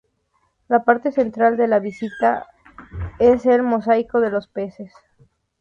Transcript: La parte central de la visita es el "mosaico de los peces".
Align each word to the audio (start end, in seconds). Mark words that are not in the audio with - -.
La 0.67 0.83
parte 0.83 1.11
central 1.11 1.57
de 1.57 1.67
la 1.67 1.77
visita 1.77 2.47
es 3.19 3.45
el 3.45 3.61
"mosaico 3.61 4.19
de 4.19 4.31
los 4.31 4.47
peces". 4.47 4.91